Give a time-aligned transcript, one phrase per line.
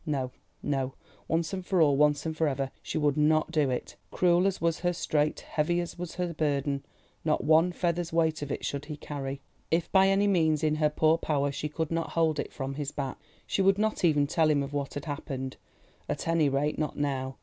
[0.03, 0.31] No,
[0.63, 0.95] no;
[1.27, 3.97] once and for all, once and for ever, she would not do it.
[4.09, 6.83] Cruel as was her strait, heavy as was her burden,
[7.23, 10.89] not one feather's weight of it should he carry, if by any means in her
[10.89, 13.19] poor power she could hold it from his back.
[13.45, 17.37] She would not even tell him of what had happened—at any rate, not now.